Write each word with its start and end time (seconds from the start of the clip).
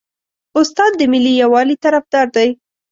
استاد 0.59 0.91
د 0.99 1.01
ملي 1.11 1.33
یووالي 1.41 1.75
طرفدار 1.83 2.27
دی. 2.35 2.49